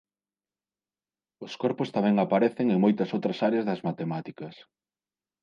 Os 1.45 1.53
corpos 1.61 1.89
tamén 1.95 2.15
aparecen 2.17 2.67
en 2.73 2.79
moitas 2.85 3.09
outras 3.15 3.37
áreas 3.47 3.67
das 3.69 3.83
matemáticas. 3.87 4.55